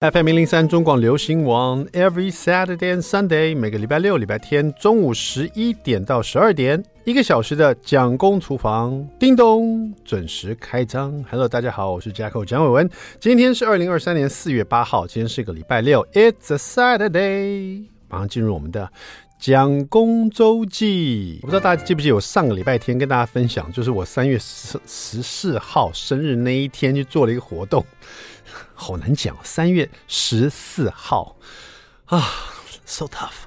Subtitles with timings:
[0.00, 11.22] FM 零零三中广流行网，Every Saturday and Sunday，每个礼拜六、礼拜天中午十一点到十二点，一个小时的蒋公厨房，叮咚，准时开张。
[11.30, 12.88] Hello，大家好，我是 Jacko 蒋伟文。
[13.18, 17.84] 今天是二零二三年四月八号，今天是一个礼拜六，It's a Saturday。
[18.08, 18.90] 马上进入我们的
[19.38, 21.40] 蒋公周记。
[21.42, 27.84] 我不知道大家记不记得，我上个礼拜天跟大家分享，就是我三月十十四号生日那一天去做了一个活动。
[28.74, 31.36] 好难讲，三月十四号
[32.06, 32.22] 啊
[32.84, 33.46] ，so tough。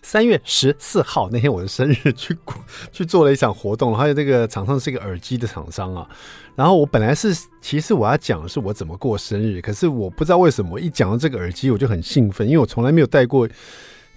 [0.00, 2.54] 三月十四号那天我的生日去过
[2.90, 6.08] 去做了一场活动，还有这个厂商是一个耳机的厂商啊。
[6.54, 13.46] 然后我本来是其实我要讲的是我怎么过生日，可是我不知道为什么一讲到这个耳机我就很兴奋，因为我从来没有戴过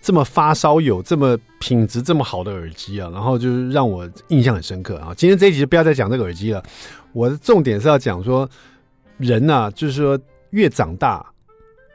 [0.02, 3.10] 这么发烧友、这么品质这么好的耳机啊。
[3.12, 5.14] 然后就是让我印象很深刻啊。
[5.18, 6.64] 今天这一集就不要再讲这个耳机了，
[7.12, 8.50] 我的重点是要讲说。
[9.22, 11.26] 人呐、啊，就是说越长大，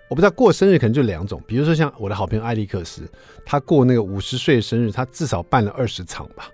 [0.09, 3.03] 我不知道过生日可能就两种，比如说像我的好朋友艾利克斯，
[3.45, 6.49] 他过那个五十岁生日，他至少办了二十场吧。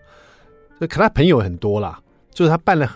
[0.80, 2.00] 可他朋友很多啦，
[2.32, 2.90] 就是他办了，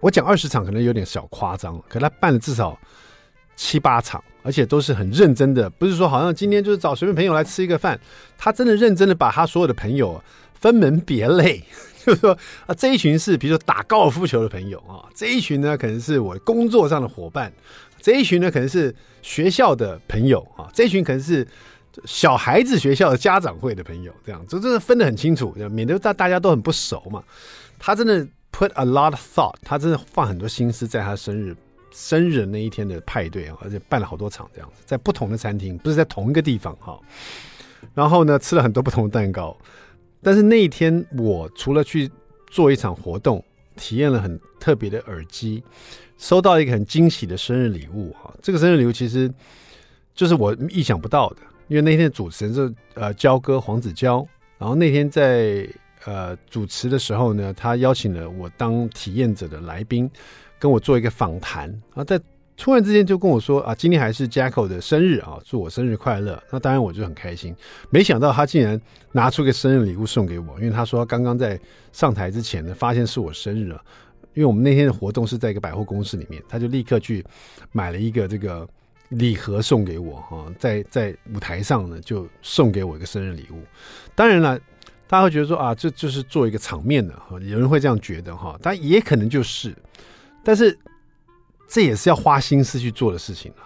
[0.00, 2.78] 我讲二十场可能有点小夸张，可他办了至少
[3.56, 7.98] 七八场，而且都是很认真的，不是说好像今天就是找随便朋友来吃一个饭，
[8.36, 11.62] 他真的认真的把他所有的朋友分门别类。
[12.06, 12.36] 就是说
[12.66, 17.52] 啊，这一群是比如说打高尔夫球的朋友啊，这一群呢可能是我工作上的伙伴，
[18.00, 21.46] 这一群呢可能是学校的朋友啊，这一群可能是
[22.04, 27.22] 小孩子学校的家长会的朋友，这样就真的分得很清楚，免得大大家都很不熟嘛。
[27.78, 31.54] 他真的 put a lot of thought，他真的放很多心思在他生日
[31.92, 36.98] 生日那一天的派对啊，而且办了好多场这样子，在不同的餐厅，不是在同一个地方哈。
[37.94, 39.56] 然后呢，吃了很多不同的蛋糕。
[40.22, 42.10] 但是那一天，我除了去
[42.46, 43.44] 做一场活动，
[43.76, 45.62] 体验了很特别的耳机，
[46.16, 48.32] 收到一个很惊喜的生日礼物哈。
[48.40, 49.28] 这个生日礼物其实
[50.14, 54.26] 就是我意想不到的，因为那天主持人是呃焦哥黄子佼，
[54.58, 55.68] 然后那天在
[56.04, 60.08] 呃主持的时候呢，他邀请了我当体验者的来宾，
[60.58, 62.20] 跟我做一个访谈啊，在。
[62.62, 66.40] 突然之间就跟我说啊，今天还是 Jacko 的生日啊，祝我生日快乐。
[66.48, 67.52] 那当然我就很开心。
[67.90, 68.80] 没想到他竟然
[69.10, 71.58] 拿出个生日礼物送给我，因为他说刚刚在
[71.90, 73.82] 上台之前呢，发现是我生日了。
[74.34, 77.24] 因为我们那天的活动是在一个百货公司里面，他就立刻去
[77.72, 78.64] 买了一个这个
[79.08, 83.60] 礼盒送给我哈，在在舞台上呢就送给我一个生日礼物。
[84.14, 84.56] 当然了，
[85.08, 89.74] 大家会觉得说啊，这就是做一个场面的哈，有人会这样觉得哈，但也可能就是，
[90.44, 90.78] 但是。
[91.72, 93.64] 这也是要花心思去做的事情啊！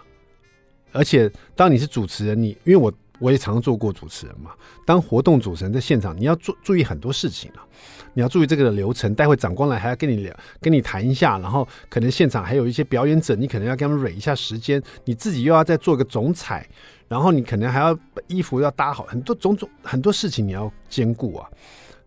[0.93, 4.53] 而且，当你是主持人，你因为我我也常做过主持人嘛。
[4.85, 7.67] 当活动主持人在现场，你要注注意很多事情啊！
[8.15, 16.65] 你要注意这个的流程，待会长官来还要跟你聊，跟你谈一下，然后可能现场还有一些表演者，你可能要跟他们蕊一下时间，你自己又要再做个总彩，
[17.09, 21.51] 然后你可能还要衣服要搭好，很多种种很多事情你要兼顾啊！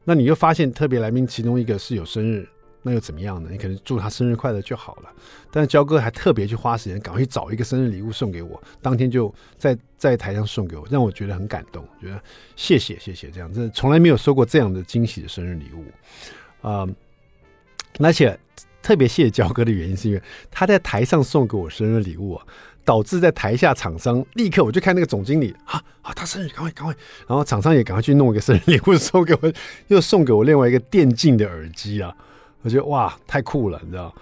[0.06, 2.48] 那你又发现特别来宾其中一个是有生日。
[2.90, 3.50] 那又怎么样呢？
[3.52, 5.10] 你可能祝他生日快乐就好了。
[5.52, 12.20] 但是焦哥还特别去花时间，赶快去找一个生日礼物送给我，当天就在在台上送给我，让我觉得很感动，觉得
[12.56, 15.86] 谢谢谢谢这样，真的从来没有收过这样的惊喜的生日礼物
[16.68, 16.96] 啊、嗯！
[18.00, 18.38] 而且
[18.82, 22.46] 特别谢谢焦哥的原因，是因为他在台上送给我生日礼物啊，
[22.84, 26.96] 导致在台下厂商立刻我就看那个总经理啊啊，他生日赶快赶快，
[27.28, 29.54] 然后厂商也赶快去弄一个生日礼物 送给我，
[29.90, 32.16] 又送给我另外一个电竞的耳机啊。
[32.62, 34.14] 我觉得哇，太酷了，你知道？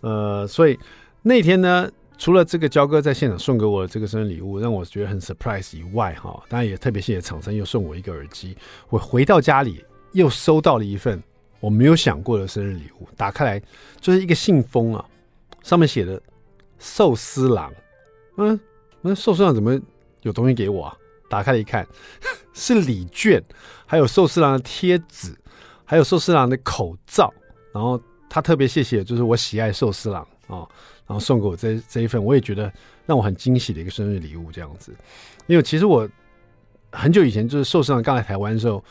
[0.00, 0.78] 呃，所以
[1.22, 8.56] 那天呢，除了这个焦哥在现场送给我的这个生日礼物，让我觉得很 surprise 以外，哈，当然也特别谢谢厂商又送我一个耳机。
[8.88, 11.22] 我回到家里又收到了一份
[11.60, 13.62] 我没有想过的生日礼物，打开来
[14.00, 15.04] 就是一个信封啊，
[15.62, 16.20] 上面写的
[16.78, 17.72] 寿司郎。
[18.36, 18.58] 嗯，
[19.00, 19.80] 那寿司郎怎么
[20.22, 20.96] 有东西给我啊？
[21.28, 21.84] 打开一看，
[22.52, 23.42] 是礼券，
[23.84, 25.34] 还有寿司郎的贴纸，
[25.84, 27.32] 还有寿司郎的口罩。
[27.76, 30.64] 然后他特别谢谢，就是我喜爱寿司郎啊，
[31.06, 32.72] 然后送给我这这一份，我也觉得
[33.04, 34.96] 让我很惊喜的一个生日礼物这样子。
[35.46, 36.08] 因为其实我
[36.90, 38.82] 很久以前就是寿司郎刚来台湾的时候，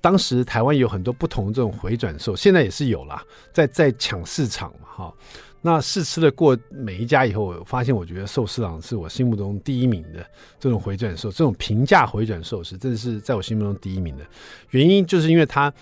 [0.00, 3.22] 当时台湾有很多不同这种回转寿，现在也是有啦，
[3.52, 5.14] 在在抢市场嘛哈。
[5.62, 10.26] 那试吃了过每一家以后，我发现我觉得寿司郎是我心目中第一名的
[10.58, 14.26] 这种回转寿，这种平价回转寿司，真的是在我心目中第一名的
[14.70, 15.72] 原因，就是因为它。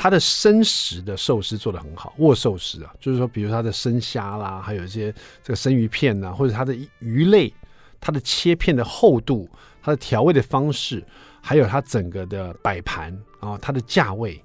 [0.00, 5.12] 它的生食的寿司做得很好，握寿司啊，就是说，比如它的生虾啦，还有一些
[5.42, 7.52] 这个生鱼片呐、或者它的鱼类，
[8.00, 9.50] 它的切片的厚度，
[9.82, 11.04] 它的调味的方式，
[11.40, 14.40] 还有它整个的摆盘啊，它的价位，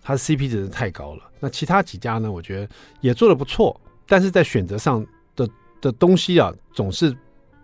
[0.00, 1.30] 它的 CP 值是太高了。
[1.38, 2.68] 那其他几家呢，我觉得
[3.02, 3.78] 也做得不错，
[4.08, 5.46] 但是在选择上的
[5.82, 7.14] 的东西啊，总是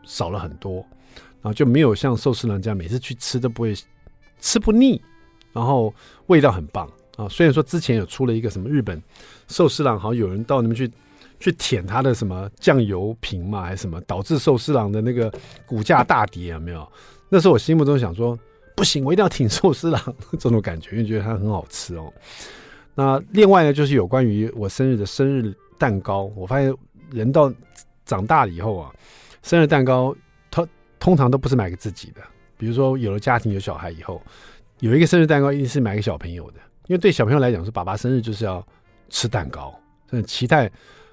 [0.02, 0.84] 少了很多，
[1.40, 3.74] 然后就没有像寿司郎这样每次去吃都不会
[4.40, 5.00] 吃不腻，
[5.54, 5.94] 然后
[6.26, 6.86] 味道很棒
[7.24, 7.28] 啊。
[7.28, 9.00] 虽然说之前有出了一个什么日本
[9.48, 10.90] 寿司郎，好像有人到那边去
[11.38, 15.32] 去舔他的什么酱油瓶嘛，还是什么，导致寿司郎的那个
[15.66, 16.86] 股价大跌，有没有？
[17.28, 18.38] 那时候我心目中想说，
[18.74, 20.02] 不行，我一定要挺寿司郎
[20.38, 22.12] 这种感觉，因为觉得它很好吃哦。
[22.94, 26.74] 那另外呢，就是有关于我生日的生日蛋糕，我发现
[27.10, 27.52] 人到
[28.04, 28.92] 长大了以后啊，
[29.42, 30.14] 生日蛋糕
[30.50, 30.68] 通
[30.98, 32.20] 通常都不是买给自己的。
[32.58, 34.20] 比如说有了家庭有小孩以后，
[34.80, 38.66] 有一个生日蛋糕一定是买给小朋友的，因为对小朋友来讲，说爸爸生日就是要
[39.10, 39.72] 吃蛋糕，
[40.08, 40.68] 很期待。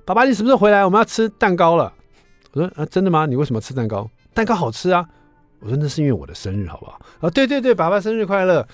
[0.05, 0.83] 爸爸你什么时候回来？
[0.83, 1.93] 我们要吃蛋糕了。
[2.51, 3.27] 我说啊，真的吗？
[3.27, 4.09] 你为什么吃蛋糕？
[4.33, 5.07] 蛋糕好吃啊。
[5.59, 6.99] 我说那是因为我的生日，好不好？
[7.19, 8.67] 啊，对对对，爸爸生日快乐。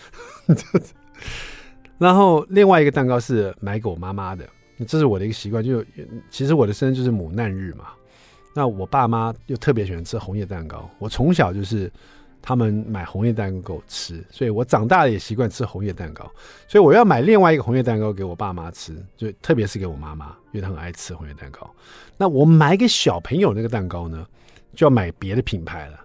[1.99, 4.47] 然后另外一个蛋糕是买给我妈妈的，
[4.87, 5.61] 这是我的一个习惯。
[5.61, 5.83] 就
[6.29, 7.87] 其实我的生日就是母难日嘛。
[8.55, 11.91] 那我爸妈又特别喜欢吃红叶蛋糕，我从小就是
[12.45, 16.29] 他们买红叶蛋糕吃，所以我长大了也习惯吃红叶蛋糕。
[16.67, 21.73] 所以我要买另外一个红叶蛋糕给我爸妈吃，就特别是给我妈妈，因为她很爱吃红叶蛋糕。
[22.17, 24.27] 那我买给小朋友那个蛋糕呢，
[24.75, 25.99] 就要买别的品牌了。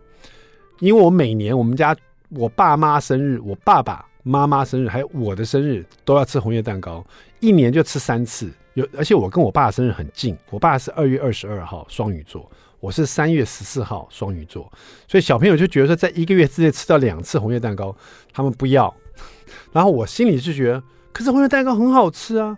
[0.78, 1.94] 因为我每年我们家
[2.28, 7.04] 我爸妈生日，我爸爸妈妈生日，还有我的生日都要吃红叶蛋糕，
[7.40, 8.48] 一年就吃三次。
[8.74, 12.48] 有而且我跟我爸生日很近，我爸是二月二十二号双鱼座，
[12.80, 14.70] 我是三月十四号双鱼座，
[15.06, 17.96] 所以小朋友就觉得说，在一个月之内吃到两次红叶蛋糕，
[18.32, 18.94] 他们不要。
[19.72, 20.82] 然后我心里就觉得，
[21.12, 22.56] 可是红叶蛋糕很好吃啊。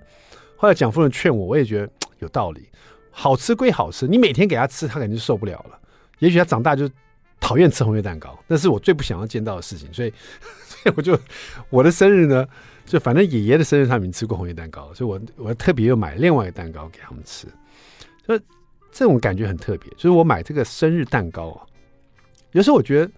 [0.57, 2.69] 后来蒋夫人劝我，我也觉得有道理，
[3.11, 5.79] 好吃归好吃，你每天给他吃，他肯定受不了了。
[6.19, 6.89] 也许他长大就。
[7.43, 10.13] 讨厌吃红叶蛋糕，那是我最不想要见到的事情，所以，
[10.69, 11.19] 所以我就
[11.71, 12.47] 我的生日呢，
[12.85, 17.49] 就反正爷爷的生日他们吃过红叶蛋糕，所以我我特别又买另外一个蛋糕给他们吃，
[18.27, 18.41] 所以
[18.91, 19.91] 这种感觉很特别。
[19.93, 21.67] 就是我买这个生日蛋糕啊，
[22.53, 23.13] 有时候我觉得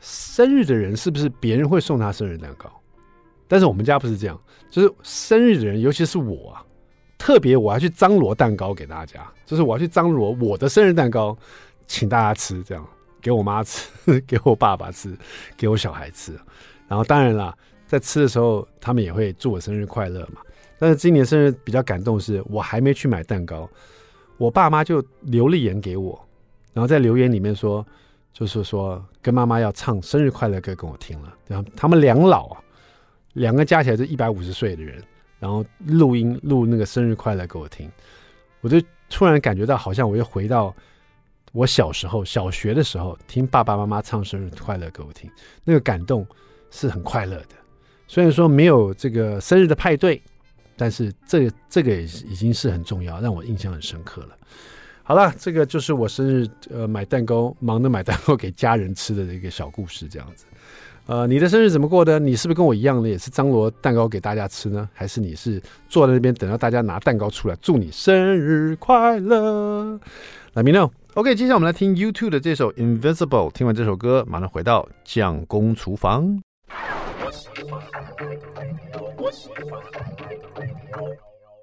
[0.00, 2.70] 生日的人是不是别人会送他生日蛋糕，
[3.48, 4.40] 但是我们家不是这样，
[4.70, 6.64] 就是生日的人，尤其是我啊，
[7.18, 11.36] 特别我要去张罗蛋糕给大家，就是我要去张罗我的生日蛋糕，
[11.86, 12.86] 请大家吃这样。
[13.18, 13.90] 给我妈吃，
[14.24, 15.12] 给我爸爸吃，
[15.56, 16.32] 给我小孩吃，
[16.86, 17.52] 然后当然了，
[17.84, 20.40] 在吃的时候，他们也会祝我生日快乐嘛。
[20.78, 23.68] 但是今年生日比较感动是，我还没去买蛋糕，
[24.38, 26.18] 我爸妈就留了言给我，
[26.72, 27.86] 然后在留言里面说，
[28.32, 31.34] 就是说跟妈妈要唱生日快乐歌给我听了。
[31.46, 32.56] 然后他们两老，
[33.34, 35.02] 两个加起来是一百五十岁的人，
[35.38, 37.90] 然后录音录那个生日快乐给我听，
[38.60, 40.74] 我就突然感觉到好像我又回到。
[41.52, 45.30] 我小时候小学的时候，听爸爸妈妈唱生日快乐给我听，
[45.64, 46.26] 那个感动
[46.70, 47.54] 是很快乐的。
[48.06, 50.20] 虽然说没有这个生日的派对，
[50.76, 54.28] 但是这个这个也已经是很重要，让我印象很深刻了。
[55.02, 60.44] 好了，这个就是我生日呃买蛋糕，忙着买蛋糕给家人吃的一个小故事，这样子。
[61.06, 62.18] 呃，你的生日怎么过的？
[62.18, 64.88] 你是不是跟我一样的，也是张罗蛋糕给大家吃呢？
[64.92, 70.00] 还是你是坐在那边等到大家拿蛋糕出来，祝你生日快乐
[70.54, 70.90] ？Let me know。
[71.14, 73.52] OK，接下来我们来听 U2 的这首 Invisible。
[73.52, 76.42] 听完这首歌，马上回到蒋公厨房。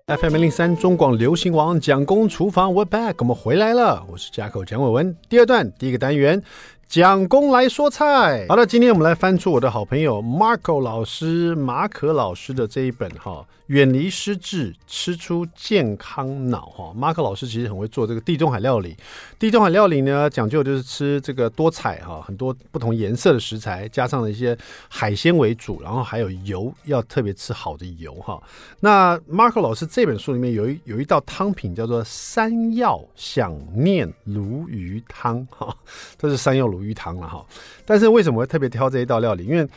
[0.08, 4.06] FM 零三中广流行王蒋公厨房，We Back，我们回来了。
[4.12, 5.16] 我是家口蒋伟文。
[5.30, 6.44] 第二段第一个单元。
[6.86, 16.94] 蒋公来说菜，好的，今天我们来翻出我的好朋友 Marco 老师马可老师的这一本哈，远离失智，吃出健康脑哈。
[16.96, 18.96] Marco 老师其实很会做这个地中海料理，
[19.40, 24.58] 地中海料理呢讲究就是吃这个多彩哈，很多不同颜色的食材，加上了一些
[24.90, 28.42] 海鲜为主，然后还有油要特别吃好的油哈。
[28.82, 35.76] 那 Marco 老师这本书里面有一有一道汤品叫做山药想念鲈鱼汤哈，
[36.18, 37.46] 这是山药鲈鱼汤了哈，
[37.86, 39.46] 但是为什么会特别挑这一道料理？
[39.46, 39.68] 因为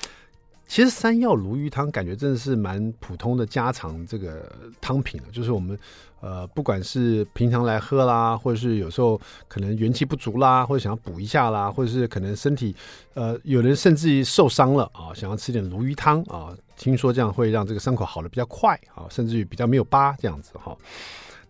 [0.67, 5.79] 其实山药鲈鱼汤感觉真的是蛮普通的家常这个汤品了，就是我们
[6.21, 12.75] 呃不管是平常来喝啦，或者是有时候可能元气不足啦，或者想要补一下啦，或者是可能身体
[13.15, 20.77] 呃有人甚至于受伤了啊，想要吃点鲈鱼汤啊，听说这样会让这个伤口好的比较快啊，甚至于比较没有疤这样子哈。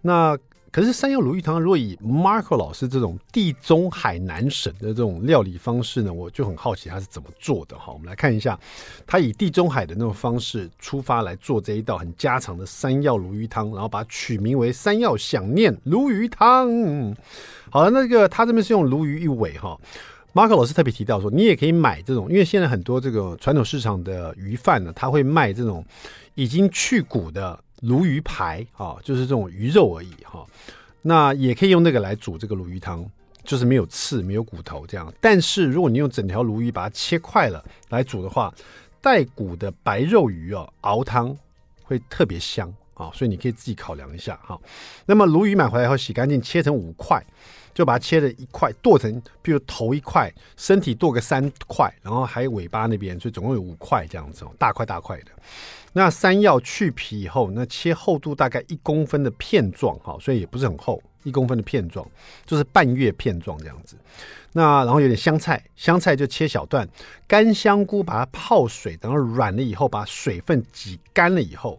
[0.03, 0.39] 那
[0.73, 7.91] 可是山药鲈鱼汤，如果以 Marco 老师这种地中海男神的这种料理方式呢，我就很好奇他是怎么做的哈。
[7.93, 8.59] 我们来看一下，
[9.07, 16.69] 他以地中海的那种方式出发来做这一道很家常的山药鲈鱼汤，然后把它取名为“山药想念鲈鱼汤”。
[17.71, 19.79] 好了，那个他这边是用鲈鱼一尾哈。
[20.35, 25.83] Marco 老师特别提到说，你也可以买这种，因为现在很多这个传统市场的鱼贩呢，他会卖这种
[26.35, 27.59] 已经去骨的。
[27.87, 30.45] 鲈鱼排啊，就是这种鱼肉而已哈。
[31.03, 33.09] 那也可以用那个来煮这个鲈鱼汤。
[33.47, 35.15] 就是没有刺、没有骨头这样。
[35.21, 38.53] 但是如果你用整条鲈鱼把它切块了来煮的话，
[39.01, 41.33] 带骨的白肉鱼哦，熬汤
[41.85, 44.61] 会特别香啊，所以你可以自己考量一下哈。
[45.07, 47.25] 那么鲈鱼买回来以后洗干净，切成五块。
[47.77, 55.27] 就把它切了一块，剁成，比如头一块，身体剁个三块，然后还有尾巴那边，所以总共有五块这样子哦，大块大块的。
[55.93, 62.09] 那山药去皮以后，那切厚度大概一公分的片状哈，所以也不是很厚，一公分的片状，
[62.47, 63.95] 就是半月片状这样子。
[64.55, 66.89] 那然后有点香菜，香菜就切小段，
[67.27, 71.79] 干香菇把它泡水，等到软了以后，把水分挤干了以后。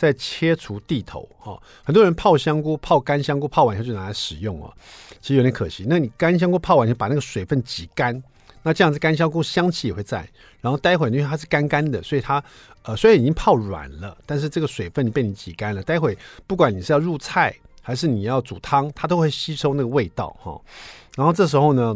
[0.00, 4.72] 再切除蒂头哈，很多人泡香菇、泡干香菇泡完以后就拿来使用哦，
[5.20, 5.84] 其实有点可惜。
[5.86, 8.22] 那你干香菇泡完就把那个水分挤干，
[8.62, 10.26] 那这样子干香菇香气也会在。
[10.62, 12.42] 然后待会因为它是干干的，所以它
[12.82, 16.16] 呃虽然已经泡软了，但是这个水分被你挤干了，待会
[16.46, 20.58] 不管你是要入菜还是你要煮汤，它都会吸收那个味道哈。
[21.14, 21.94] 然后这时候呢，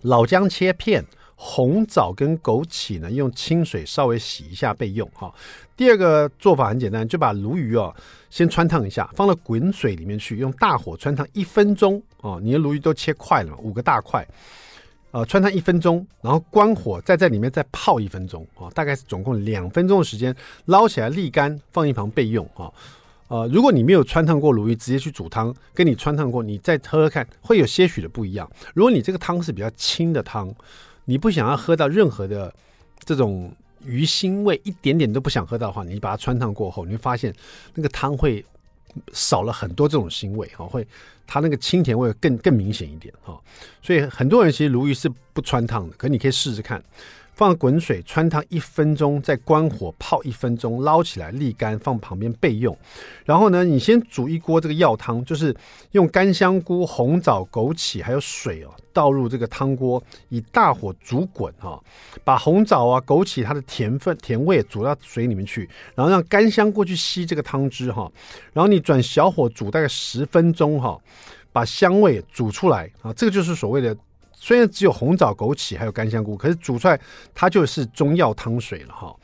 [0.00, 1.04] 老姜切片。
[1.44, 5.34] 红枣跟枸杞呢，用清水稍微洗一下备用哈。
[5.76, 7.92] 第二个做法很简单，就把鲈鱼哦
[8.30, 12.38] 先汆烫一下，放到滚水里面去，用大火汆烫一分钟哦。
[12.40, 14.24] 你的鲈鱼都切块了嘛，五个大块，
[15.10, 20.32] 呃，汆烫一分钟，然后关火，再在里面再泡一分钟哦，大概是总共两分钟的时间，
[20.66, 22.72] 捞起来沥干，放一旁备用哈。
[23.26, 28.48] 呃，如果你没有汆烫过鲈鱼，直接去煮汤，跟你汆烫过，你再喝喝看，会有些许的不一样。
[28.74, 30.54] 如果你这个汤是比较清的汤。
[31.04, 32.52] 你不想要喝到任何的
[33.04, 33.52] 这种
[33.84, 37.34] 鱼腥味，一点点都不想喝到的话，你把它穿烫过后，你会发现
[37.74, 38.44] 那个汤会
[39.12, 40.86] 少了很多这种腥味哈，会
[41.32, 43.40] 它那个清甜味更更明显一点哈。
[43.80, 46.82] 所以很多人其实鲈鱼是不穿烫的，可你可以试试看。
[47.32, 52.76] 放滚水穿烫一分钟，再关火泡一分钟，捞起来沥干，放旁边备用。
[53.24, 55.56] 然后呢，你先煮一锅这个药汤，就是
[55.92, 61.82] 用干香菇、红枣、枸杞还有水哦，倒入这个汤锅，以大火煮滚哈，
[62.22, 68.12] 把红枣啊、枸杞它的甜分、甜味煮到水里面去，然后让干香菇去吸这个汤汁哈。
[68.52, 71.00] 然后你转小火煮大概十分钟哈，
[71.52, 73.96] 把香味煮出来啊，这个就是所谓的。
[74.34, 76.98] 虽然只有红枣、枸杞还有干香菇，可是煮出来
[77.32, 79.14] 它就是中药汤水了哈。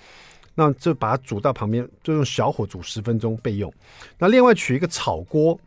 [0.54, 3.72] 那就把它煮到旁边，就用小火煮十分钟备用。
[4.18, 5.58] 那另外取一个炒锅，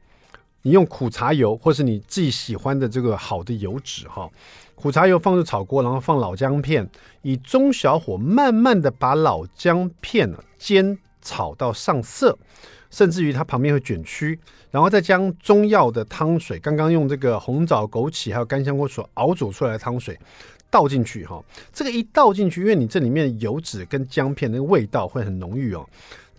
[0.62, 4.30] 你用苦茶油或是你自己喜欢的这个好的油脂哈。
[4.76, 6.90] 苦茶油放入炒锅，然后放老姜片，
[7.22, 12.38] 以中小火慢慢的把老姜片煎炒到上色。
[12.90, 14.38] 甚至于它旁边会卷曲，
[14.72, 20.18] 然后再将中药的汤水，刚刚用这个红枣、枸杞还有干香菇所熬煮出来的汤水
[20.70, 21.44] 倒进去哈。
[21.74, 25.86] 这个一倒进去，因为你这里面油脂跟姜片那个味道会很浓郁哦。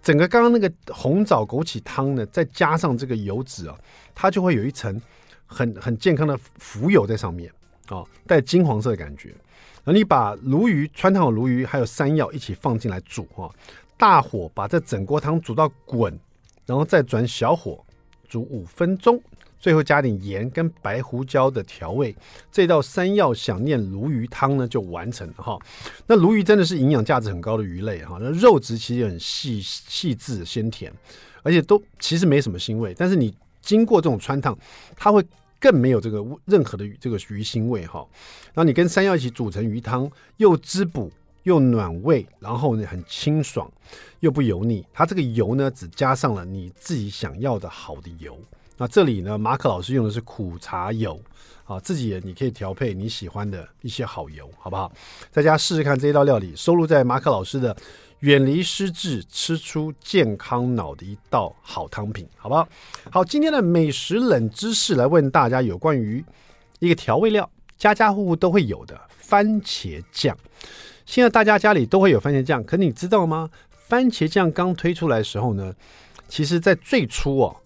[0.03, 3.77] 整个刚刚那个红枣、枸杞汤呢，再加上这个油脂啊，
[4.15, 5.01] 它就会有一层
[5.45, 7.53] 很很健康的浮油在上面
[7.89, 9.29] 啊，带金黄色的感觉。
[9.85, 13.51] 然后你把鲈鱼汆烫的鲈鱼还有山药一起放进来煮哈，
[13.99, 16.19] 大火把这整锅汤煮到滚。
[16.65, 17.85] 然后再转小火
[18.33, 19.21] 煮五分钟，
[19.61, 22.17] 最后加点盐跟白胡椒的调味，
[22.51, 25.59] 这道山药想念鲈鱼汤呢就完成了哈。
[26.07, 30.91] 那鲈鱼真的是营养价值很高的鱼类哈，那肉质其实很细细致鲜甜，
[31.43, 32.95] 而且都其实没什么腥味。
[32.97, 34.59] 但是你经过这种汆烫，
[34.97, 35.23] 它会
[35.61, 37.99] 更没有这个任何的这个鱼腥味哈。
[38.55, 41.13] 然后你跟山药一起煮成鱼汤，又滋补。
[41.45, 43.71] 又暖胃，然后呢很清爽，
[44.21, 44.85] 又不油腻。
[44.93, 48.39] 它这个油呢，只加上了你自己想要的好的油。
[48.77, 51.21] 那这里呢，马可老师用的是苦茶油
[51.65, 54.91] 啊，自己也你可以调配你喜欢的一些好油，好不好？
[55.31, 57.75] 在家试试看这一道料理，收录在马可老师的
[58.21, 62.67] 《远离失智，吃出健康脑》的一道好汤品，好不好？
[63.11, 66.25] 好，今天的美食冷知识来问大家有关于
[66.81, 70.37] 一个调味料，家家户户都会有的番茄酱。
[71.05, 73.51] 现在大家家里都会有番茄酱，可你知道吗？
[73.89, 75.75] 番茄酱刚推出来的时候呢，
[76.29, 77.57] 其实在最初哦，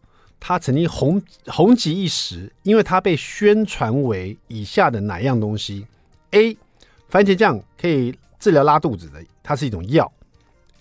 [0.40, 5.86] 它曾经红红极一时，因为它被宣传为以下的哪样东西
[6.32, 6.56] ：A.
[7.08, 10.10] 番茄酱可以治疗拉肚子的，它是一种药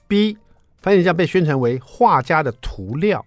[0.09, 0.37] ；B.
[0.81, 3.23] 番茄酱被宣传为画家的涂料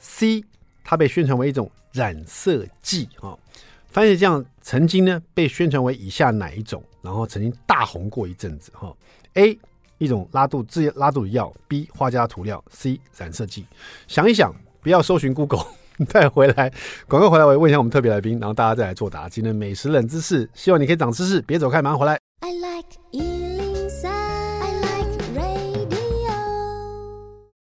[0.00, 0.44] ；C.
[0.84, 3.38] 它被宣传为一种染色剂啊。
[3.88, 6.84] 番茄酱曾经呢被宣传为以下哪一种？
[7.02, 8.94] 然后曾经大红过一阵子哈。
[9.34, 9.58] A
[9.98, 13.66] 一种拉肚治拉肚的药，B 画家涂料，C 染色剂。
[14.08, 15.66] 想一想，不要搜寻 Google，
[16.08, 16.72] 再回来
[17.06, 19.28] 广告回来，我问一下我们特别来宾，然后大家再来作答。
[19.28, 22.18] 今天美食冷知识，希望你可以长知识，别走开，马上回来。
[22.40, 22.88] I like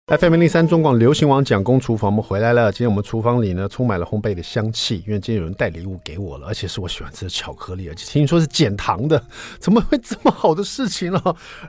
[0.07, 2.71] FM 零三中广流行网蒋公厨房，我们回来了。
[2.71, 9.25] 今天我们厨房里呢，充满了烘焙的香气，因为今天有人带礼物给我了，而且是我喜欢吃的巧克力，而且听说是减糖的，
[9.59, 11.19] 怎么会这么好的事情呢？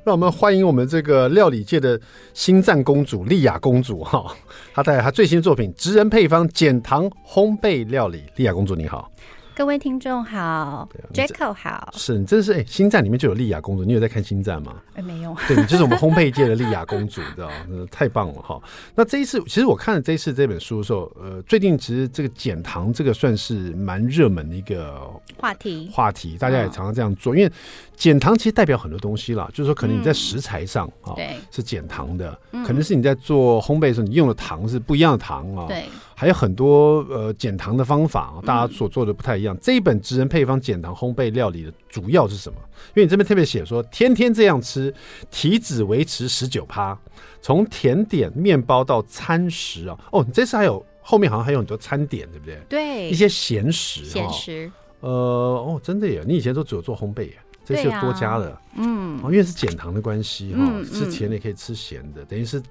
[0.03, 1.97] 让我们欢迎我们这个料理界的
[2.33, 4.35] 心脏公主莉亚公主哈，
[4.73, 8.21] 她带来她最新的作品——职人配方减糖烘焙料理。
[8.35, 9.09] 莉亚公主你好。
[9.55, 14.73] 各位听众好，Jacko 好，是你真是哎，星战里面就有莉亚公主，你有在看星战吗？
[14.95, 15.33] 哎，没有。
[15.47, 17.53] 对，你就是我们烘焙界的莉亚公主，知道吗？
[17.89, 18.61] 太棒了哈。
[18.93, 27.49] 那这一次，其实我看了这一次这本书的时候，呃，最近其实这个减糖这个算是蛮热门的一个话题，话题，大家也常常这样做，因为
[27.95, 35.85] 减糖其实代表很多东西啦，就是说可能你在食材上啊，对，是减糖的，可能是你在做烘焙的时候你用的糖是不一样的糖啊，对。
[36.17, 39.53] 还有很多呃减糖的方法啊，大家所做的不太一样。
[39.53, 42.57] 嗯、这一本职人配方减糖烘焙料理的主要是什么？
[42.95, 44.93] 因为你这边特别写说，天天这样吃，
[45.29, 46.97] 体脂维持十九趴，
[47.41, 49.99] 从甜点、面包到餐食啊。
[50.13, 52.61] 哦，你这次还有后面好像还有很多餐点，对不对？
[52.69, 54.05] 对，一些咸食。
[54.05, 54.71] 咸食。
[55.01, 56.23] 呃，哦，真的耶！
[56.25, 58.57] 你以前都只有做烘焙耶，这次多加了。
[58.77, 62.63] 嗯、哦，因为是减糖的关系哈，嗯、吃甜的也可以吃咸的，等于是。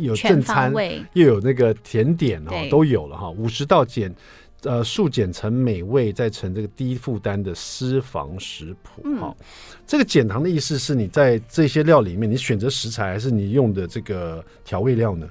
[0.00, 0.72] 有正餐，
[1.12, 3.30] 又有那个甜点哦，都有了哈。
[3.30, 4.14] 五十道减，
[4.62, 9.34] 呃，速减成美味，再成这个低负担的私房食谱哈。
[9.38, 9.44] 嗯、
[9.86, 15.28] 这个减糖的意思是你在这些料里面，你选择食材还是你用的这个调味料呢？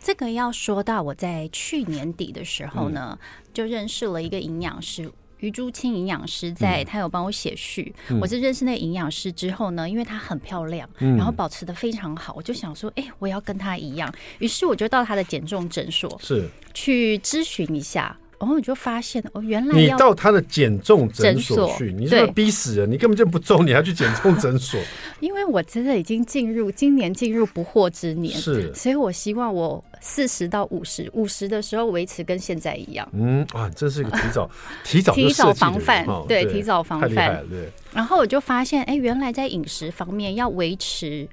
[0.00, 5.10] 这个要说到我在去年底的时候呢，嗯、就认识了一个营养师。
[5.40, 7.94] 余朱清营养师在，他有帮我写序。
[8.08, 14.12] 嗯、我是认识那个营养师之后呢，因为她很漂亮，嗯、然后保持的非常好，我就想说，哎、欸，我要跟她一样。
[14.38, 18.16] 于是我就到她的减重诊所是去咨询一下。
[18.38, 22.90] 然后你就发现哦，原来你到他的减重诊所去，你是不是逼死人？
[22.90, 24.78] 你根本就不重，你还去减重诊所？
[25.20, 33.08] 因为我真的已经进入今年进入不惑之年，是，所以我希望我四十到五十，五十的时候维持跟现在一样。
[33.12, 34.50] 嗯啊，这是一个提早
[34.84, 37.42] 提早提早防范，对，提早防范。
[37.48, 37.70] 对。
[37.92, 41.26] 然后我就发现，哎，原来在饮食方面要维持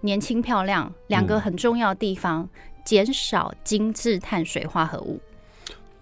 [0.00, 2.48] 年轻漂亮，两个很重要的地方，
[2.84, 5.20] 减少精致碳水化合物。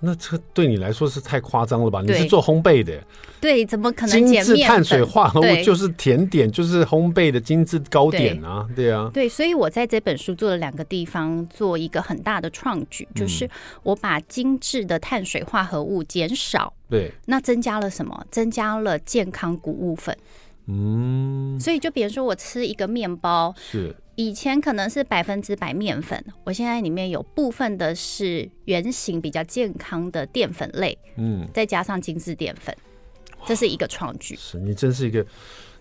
[0.05, 2.03] 那这对你来说是太夸张了吧？
[2.03, 3.03] 你是做烘焙的，
[3.41, 4.27] 对，怎么可能？
[4.27, 13.49] 精致碳水化合物就是甜点，就是烘焙的精致糕点啊，对，对啊，对，所以我在这本书做了两个地方做一个很大的创举，就是
[13.83, 18.27] 我把精致的碳水化合物减少，对，那增加了什么？
[18.31, 20.17] 增加了健康谷物粉。
[20.67, 32.77] 嗯，所以就比如说我吃一个面包，是以前可能是百分之百面粉，我现在里面有部分的是圆形比较健康的淀粉类，嗯，再加上精致淀粉，
[33.47, 34.37] 这是一个创举。
[34.37, 35.25] 是你真是一个。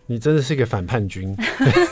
[0.06, 1.36] 你真的是一个反叛军，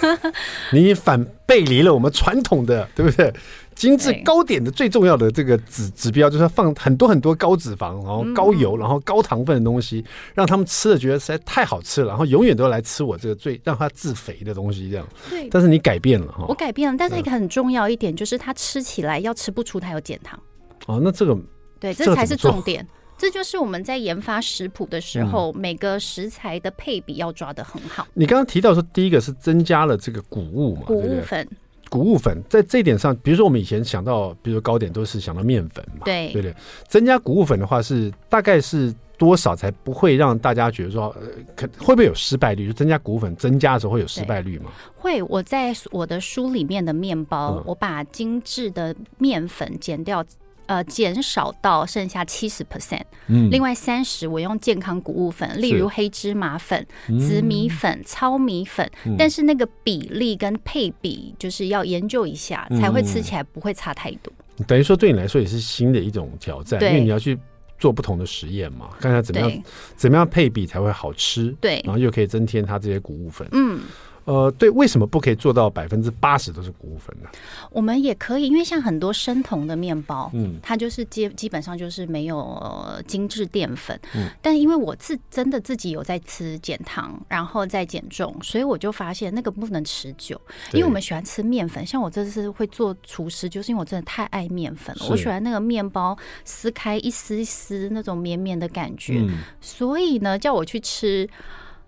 [0.73, 3.33] 你反背离了我们传统的，对不对？
[3.73, 15.07] 精致糕点的最重要的这个指指标，就是要放很多很多高脂肪，然后高油，然后高糖分的东西，让他们吃了觉得实在太好吃了，然后永远都要来吃我这个最让他自肥的东西，这样。
[15.29, 15.47] 对。
[15.49, 20.39] 但是你改变了哈，我改变了，但是一个很重要一点就是，他吃起来要吃不出他有减糖。
[20.85, 21.35] 哦，那这个
[21.79, 22.85] 对，这才是重点。
[23.21, 28.07] 这就是我们在研发食谱的时候，嗯、每个食材的配比要抓得很好。
[28.15, 31.47] 你刚刚提到说，第一个是增加了这个谷物嘛，谷物粉，
[31.87, 36.55] 谷物粉在这一点上，比如说我们以前想到，比如说糕点都是想到面粉嘛，对对对。
[36.87, 42.65] 增加谷物粉的话，是大概是多少才不会让大家觉得说，呃，可会不会有失败率？
[42.65, 44.71] 就增加谷物粉增加的时候会有失败率吗？
[44.95, 45.21] 会。
[45.21, 50.25] 我在我的书里面的面包，嗯、我把精致的面粉减掉。
[50.71, 56.87] 呃，减少到剩下七十 percent，嗯，另外三十我用健康谷物粉，例如黑芝麻粉、
[57.19, 64.31] 紫米粉、糙米粉，但是那个比例跟配比就是要研究一下，才会吃起来不会差太多。
[64.65, 67.37] 等于说对你来说也是新的一种挑战，因为你要去
[67.77, 69.63] 做不同的实验嘛，看看怎么样
[69.97, 73.81] 怎么样配比才会好吃，对，然后又可以增添它这些谷物粉，嗯。
[74.25, 77.29] 呃，对，为什么不可以做到百分之八十都是谷物粉呢？
[77.71, 90.39] 我们也可以，因为像很多生酮的面包，嗯，它就是基基本上就是没有精致淀粉，嗯，但因为我自真的自己有在吃减糖，然后再减重，所以我就发现那个不能持久，
[90.73, 101.27] 因为我们喜欢吃面粉，像我这次会做厨师，就是因为我真的太爱面粉了，我喜欢那个面包撕开一丝一丝那种绵绵的感觉，嗯，所以呢，叫我去吃。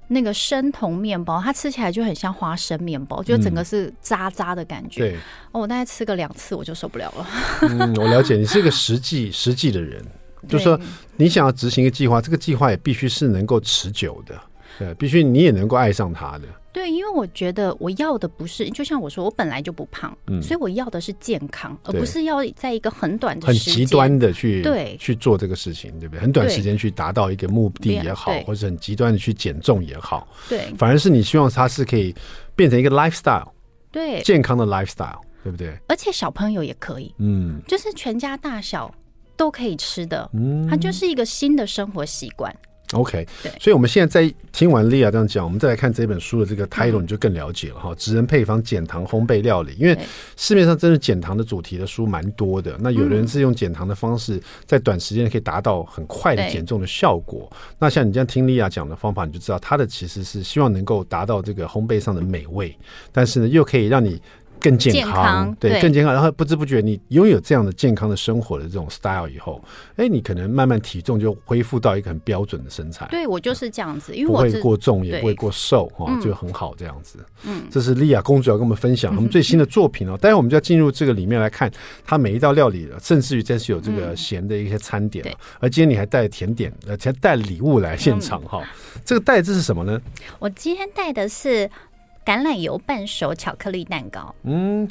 [0.10, 5.02] 那个生酮面包，它吃起来就很像花生面包，就整个是渣渣的感觉。
[5.02, 5.16] 对，
[5.52, 7.28] 哦，我大概吃个两次我就受不了了。
[7.62, 10.04] 嗯，我了解，你是一个实际 实际的人，
[10.48, 10.80] 就是说
[11.16, 14.40] 你想要执行一个计划，这个计划也必须是能够持久的。
[14.78, 16.48] 对，必须你也能够爱上它的。
[16.74, 26.22] 对，因为我觉得我要的不是，就像我说，我本来就不胖，嗯，所以我要的是健康，而不是要在一个很短的时间、很极端的去对去做这个事情，对不对？
[26.22, 32.14] 很短时间去达到一个目的也好，或者很极端的去减重也好，对，反而是你希望它是可以
[32.56, 33.48] 变成一个 lifestyle，
[33.92, 35.78] 对，健康的 lifestyle，对不对？
[35.88, 38.92] 而且小朋友也可以，嗯，就是全家大小
[39.38, 42.52] 都可以吃的，嗯，它就是一个新的生活习惯。
[42.94, 43.28] OK，
[43.60, 47.94] 所以我们现在在听完莉亚这样讲，我们再来看这本书的这个 title，你就更了解了哈。
[47.96, 49.98] 职人配方减糖烘焙料理，因为
[50.38, 52.76] 市面上真的减糖的主题的书蛮多的。
[52.80, 57.52] 那有的人是用减糖的方式，在短时间可以达到很快的减重的效果。
[57.80, 62.78] 那像你这样听莉亚讲的方法，你就知道他的其实是希望能够达到这个烘焙上的美味，
[63.12, 64.22] 但是呢，又可以让你。
[64.64, 66.14] 更健康，对，更健康。
[66.14, 69.62] 然后不知不觉，你拥有这样的健康的生活的这种 style 以后，
[69.98, 73.06] 哎，你可能慢慢体重就恢复到一个很标准的身材。
[73.12, 77.20] 对，我就是这样子，因为我不会过重，也不会过瘦，哈、哦，就很好这样子。
[77.44, 80.18] 嗯，这是莉亚公主要跟我们分享他们最新的作品哦。
[80.18, 81.70] 待会我们就要进入这个里面来看，
[82.06, 85.26] 她每一道料理了，甚至于这是有这个咸的一些餐点。
[85.28, 89.02] 嗯、而今天你还带甜点，而且带礼物来现场哈、嗯。
[89.04, 90.00] 这个带这是什么呢？
[90.40, 91.70] 我今天带的是。
[92.26, 94.88] 橄榄油半熟巧克力蛋糕，嗯，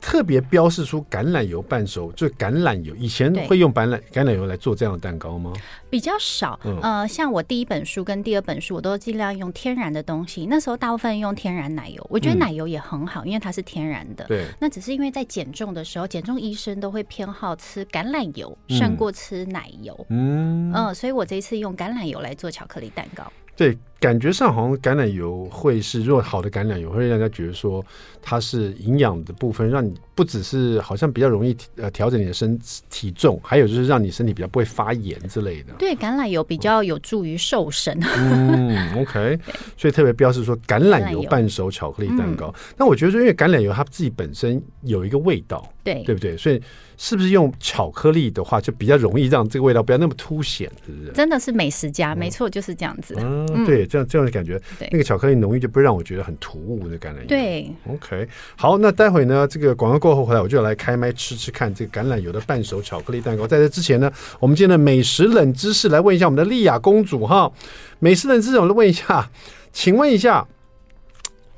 [0.00, 2.94] 特别标示出橄榄油半熟，就橄榄油。
[2.96, 5.52] 以前会用橄榄橄榄油来做这样的蛋糕吗？
[5.90, 10.46] 比较少，嗯、呃，像我第一本书跟第二本书，我都尽量用天然的东西。
[10.46, 14.24] 那时候大部分用天然奶油，我觉得奶油也很好，嗯、因为它是天然的。
[14.24, 19.94] 对，那只是因为在减重的时候，减重医生都会偏好吃橄榄油胜过吃奶油。
[20.08, 23.30] 嗯，嗯、呃，所以我这一次用橄榄油来做巧克力蛋糕。
[23.54, 27.84] 对，感觉上好像橄榄油会是，如果好的橄榄油会让人家觉得说
[28.22, 32.58] 它是营养的部分，让你不只是好像比较容易呃调整你的身
[32.88, 35.74] 体重，还有就是让你身体比较不会发炎之类的。
[35.78, 37.94] 对，橄榄油比较有助于瘦身。
[38.16, 39.38] 嗯，OK，
[39.76, 42.52] 所以特别标示说橄榄油半熟巧克力蛋糕。
[42.78, 46.34] 那、嗯、我觉得说，因为橄榄油它自己本身有一个味道，对，对不对？
[46.38, 46.58] 所以。
[47.02, 51.10] 是不是用巧克力的话，就比较容易让这个味道不要那么凸显，是不是？
[51.12, 53.16] 真的是美食家，嗯、没错，就是这样子。
[53.18, 57.26] 嗯，嗯对，这样这样的感觉，那个巧克力浓郁就不会让我觉得很突兀的橄榄油。
[57.26, 63.46] 对，OK，好，那待会呢，这个广告过后回来，我就要来开麦吃吃看这个橄榄油的半熟巧克力蛋糕。
[63.46, 67.52] 在这之前呢，我们今天的美食冷知识来问一下我们的丽雅公主哈。
[67.98, 69.28] 美食冷知识，我来问一下，
[69.72, 70.46] 请问一下，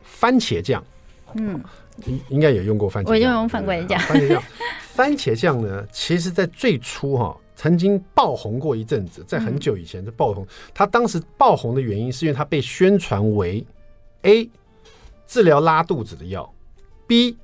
[0.04, 0.82] 番茄酱，
[1.34, 1.60] 嗯。
[2.06, 4.00] 应应该也用过番茄酱，我就用番茄酱。
[4.00, 4.42] 番茄酱，
[4.94, 10.44] 番茄酱呢，其实在最初哈、哦，曾经爆红过一阵子，在很久以前就爆红。
[10.74, 13.64] 他当时爆红的原因是因为他被宣传为
[14.22, 14.50] A
[15.28, 16.52] 治疗拉肚子的药
[17.06, 17.36] ，B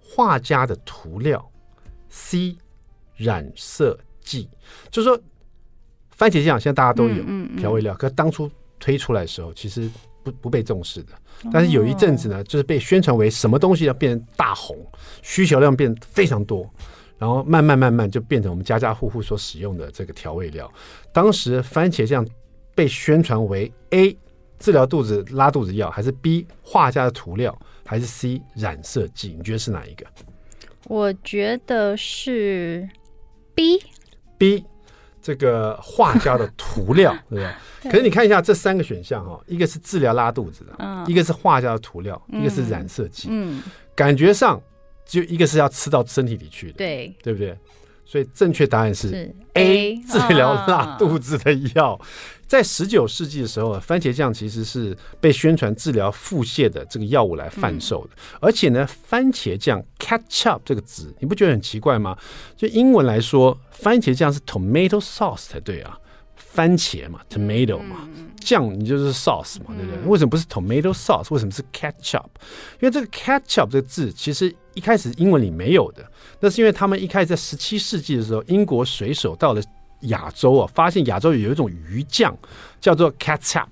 [0.00, 1.44] 画家的涂料
[2.08, 2.56] ，C
[3.16, 4.48] 染色剂。
[4.88, 5.20] 就是说，
[6.12, 7.24] 番茄酱现在大家都有
[7.58, 8.48] 调味料，可当初
[8.78, 9.90] 推出来的时候，其实
[10.22, 11.12] 不不被重视的。
[11.52, 14.76] 但是有一阵子呢，就是被宣传为什么东西要变成大红，
[15.22, 16.64] 需求量变非常多，
[17.18, 20.70] 然后慢慢慢慢就变成我们家家户户所使用的这个调味料。
[21.12, 22.26] 当时番茄酱
[22.74, 24.16] 被宣传为 A
[24.58, 29.34] 治疗肚子拉肚子药，还是 B 画家的涂料，还是 C 染色剂？
[29.36, 30.06] 你觉得是哪一个？
[30.84, 32.88] 我觉得是
[33.54, 33.82] B。
[34.38, 34.64] B。
[35.22, 37.90] 这个画家的涂料， 对吧对？
[37.90, 43.26] 可是你看一下这三个选项哈，一个是治疗拉肚子的，嗯、一个是画家的涂料，嗯、一个是染色剂。
[43.28, 43.60] 嗯，
[43.96, 44.62] 感觉上
[45.06, 47.56] 就一个是要吃到身体里去的，对，对不对？
[48.04, 51.94] 所以正确答案是 A，治疗拉肚子的药。
[51.94, 52.00] 哦
[52.46, 58.10] 在十九世纪的时候，番茄酱其实是被宣传治疗腹泻的这个药物来贩售的。
[58.40, 62.16] 而且呢，番茄酱 （ketchup） 这个字，你不觉得很奇怪吗？
[62.56, 65.98] 就英文来说，番茄酱是 tomato sauce 才对啊，
[66.36, 70.08] 番茄嘛，tomato 嘛，酱你就是 sauce 嘛，对不对？
[70.08, 71.32] 为什么不是 tomato sauce？
[71.32, 72.26] 为什么是 ketchup？
[72.80, 76.04] 因为这个 ketchup 这个字其实一开始英文里没有的，
[76.40, 79.62] 那是因为他们一开始在十七世纪的时候，英国水手到了。
[80.00, 82.36] 亚洲啊，发现亚洲有一种鱼酱
[82.78, 83.66] 叫做 ketchup。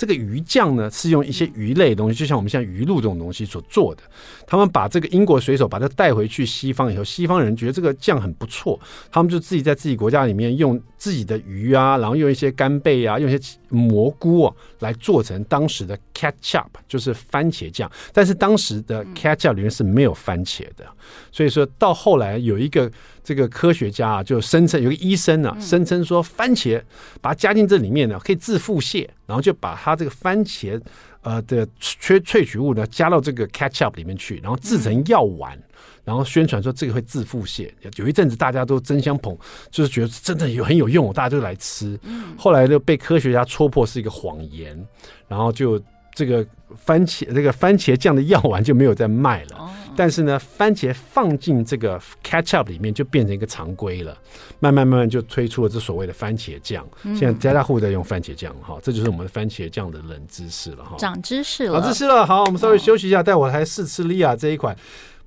[0.00, 4.02] 这个鱼酱呢，是用一些鱼类的东西，就像我们现在鱼露这种东西所做的。
[4.46, 8.80] 他们把这个英国水手把它带回去西方以后，西方人觉得这个酱很不错，
[9.12, 17.92] 他们就自己在自己国家里面用自己的鱼啊，然后用一些干贝啊，用一些蘑菇啊来做成当时的 ketchup，就是番茄酱。
[18.14, 20.86] 但是当时的 ketchup 里面是没有番茄的，
[21.30, 22.90] 所以说到后来有一个
[23.22, 26.80] 这个科学家啊，就声称有个医生啊，声称说番茄
[27.20, 30.80] 把它加进这里面呢，可以治腹泻，然后就把它这个番茄
[31.22, 35.58] 呃的萃萃取物呢加到这个 ketchup 里面去，然后制成药丸，
[36.04, 37.70] 然后宣传说这个会治腹泻。
[37.96, 39.36] 有一阵子大家都争相捧，
[39.70, 41.98] 就是觉得真的有很有用，大家就来吃。
[42.36, 44.86] 后来就被科学家戳破是一个谎言，
[45.28, 45.80] 然后就。
[46.20, 54.14] 这个番茄这个番茄酱的药丸就没有再卖了，哦、但是呢，番茄放进这个 ketchup 里面就变成一个常规了，
[54.58, 56.86] 慢慢慢慢就推出了这所谓的番茄酱。
[57.04, 60.96] 嗯、现在家家户户在用番茄酱哈，这就是我们的番茄酱的冷知识了哈。
[60.98, 62.26] 长知识了，长知识了。
[62.26, 64.76] 好，我们稍微休息一下，带我来试吃利亚这一款，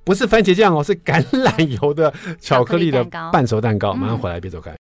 [0.04, 3.04] 不是番茄酱哦，是橄榄油的巧克力的
[3.34, 3.96] 半熟蛋糕。
[3.96, 4.76] 马上回来，别走开。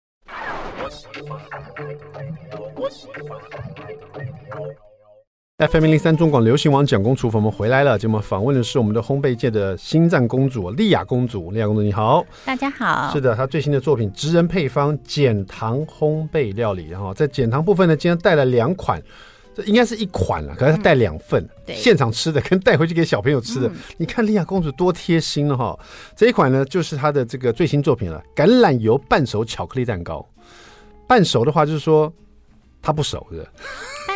[5.58, 7.98] FM 零零三中广流行网蒋公厨房，我们回来了。
[7.98, 11.50] 今天我们访问的是我们的烘焙界的心脏公主莉亚公主。
[11.50, 13.10] 莉亚公主你好，大家好。
[13.12, 16.86] 是的，她最新的作品《职人配方减糖烘焙料理》。
[16.88, 19.02] 然后在减糖部分呢，今天带了两款，
[19.52, 23.66] 这应该是一款了，可是她带两份，嗯、对，现场吃的跟带回去给小朋友吃的。
[23.66, 25.76] 嗯、你看莉亚公主多贴心了哈！
[26.14, 30.24] 这一款呢，就是她的这个最新作品了——橄榄油半熟巧克力蛋糕。
[31.08, 32.12] 半熟的话，就是说
[32.80, 33.44] 它不熟的。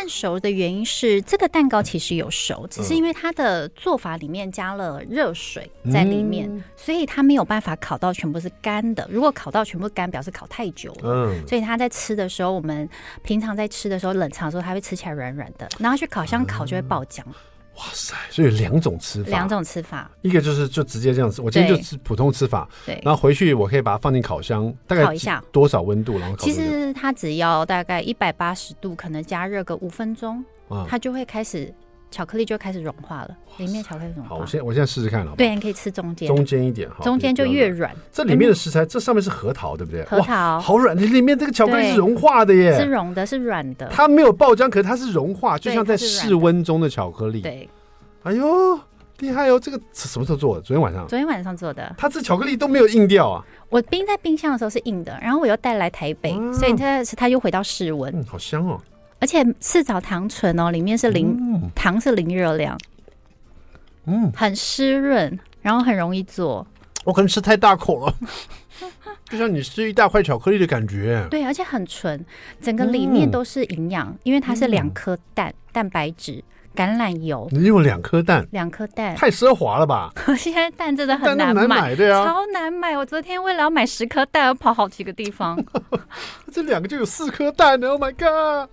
[0.03, 9.07] 半熟的原因是这个蛋糕其实有熟，只是因为它的做法里面加了热水在里面，嗯、所以它没有办法烤到全部是干的。
[9.09, 11.29] 如果烤到全部干，表示烤太久了。
[11.31, 12.89] 嗯，所以它在吃的时候，我们
[13.23, 17.21] 平常在吃的时候冷藏的时候，它会吃起来软软的，然后去烤箱烤就会爆浆。
[17.25, 17.33] 嗯
[17.75, 18.15] 哇塞！
[18.29, 26.43] 所以有两种吃法，两种吃法，一个就是就直接这样子，我今天就吃普通吃法，对，然后回去我可以把它放进烤箱，大概烤一下多少温度，然后烤。
[26.43, 31.73] 其实它只要大概一百八十度，可能加热个五分钟，啊，它就会开始。
[32.13, 34.29] 巧克力就开始融化了，里面巧克力融化。
[34.29, 35.33] 好，我现我现在试试看了。
[35.35, 37.91] 对，你可以吃中间，中间一点哈，中间就越软。
[38.11, 40.03] 这里面的食材，这上面是核桃，对不对？
[40.03, 43.87] 核桃好软，里面这个巧克力是融化的耶，是融的，是软的。
[43.87, 47.41] 它没有爆浆，可是它是融化，就像在室温中的巧克力。
[47.41, 47.67] 对，
[48.21, 48.79] 哎呦，
[49.19, 49.59] 厉害哦！
[49.59, 50.61] 这个什么时候做的？
[50.61, 51.07] 昨天晚上。
[51.07, 51.95] 昨天晚上做的。
[51.97, 53.43] 它这巧克力都没有硬掉啊！
[53.69, 58.13] 我冰在冰箱的时候是硬的，然后我又带来台北，所以它它又回到室温。
[58.15, 58.79] 嗯，好香哦。
[59.23, 62.77] 而且赤藻糖醇哦，里面是零、嗯、糖，是零热量，
[64.05, 66.67] 嗯，很湿润，然后很容易做。
[67.05, 68.13] 我可能吃太大口了，
[69.31, 71.25] 就像你吃一大块巧克力的感觉。
[71.31, 72.25] 对，而且很纯，
[72.59, 76.43] 整个里面都是营养，嗯、因为它是两颗蛋，嗯、蛋白质。
[76.75, 80.11] 橄榄油，你用两颗蛋，两颗蛋，太奢华了吧？
[80.37, 82.97] 现在蛋真的很难买，难买对啊，超难买。
[82.97, 85.63] 我昨天为了要买十颗蛋，要跑好几个地方。
[86.51, 88.69] 这两个就有四颗蛋呢！Oh my god，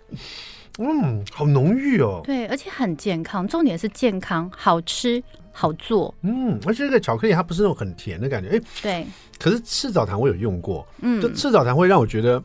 [0.78, 2.20] 嗯，好浓郁哦。
[2.24, 6.14] 对，而且很健康，重点是健康、好吃、好做。
[6.22, 9.06] 嗯，而且这个巧克力它不是那种很甜的感觉，哎，对。
[9.38, 12.42] 可是赤藻糖我有用过，嗯，就赤藻糖会让我觉得。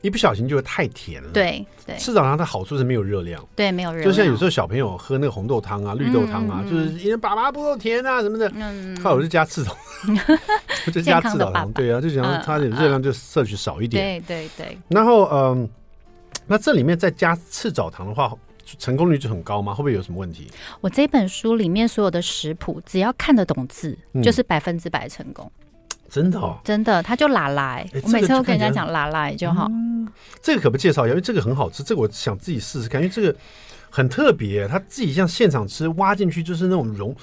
[0.00, 1.30] 一不小心就会太甜了。
[1.32, 3.44] 对对，赤藻糖的好处是没有热量。
[3.56, 4.10] 对，没有热量。
[4.10, 8.50] 就像有时候小朋友喝那个红豆汤啊、绿豆汤啊，就是因为爸爸不够甜啊什么的。
[8.54, 8.96] 嗯。
[9.02, 9.76] 后来我就加赤藻，
[10.92, 11.72] 就加赤藻糖。
[11.72, 14.22] 对啊，就想它的热量就摄取少一点。
[14.22, 14.78] 对对对。
[14.88, 15.68] 然后嗯，
[16.46, 18.32] 那这里面再加赤藻糖的话，
[18.78, 19.72] 成功率就很高吗？
[19.72, 20.48] 会不会有什么问题？
[20.80, 25.50] 我这本书里面所有的食谱，只要看得懂字，就是百分之百成功。
[26.08, 29.68] 真的哦，真的，他就拉来，我每次都跟人家讲拉来就好。
[30.40, 33.36] 这个可不介绍一下，因为这个很好吃，这个我想自己试试看，因为这个
[33.90, 37.14] 很特别，他自己像现场吃，挖进去就是那种溶。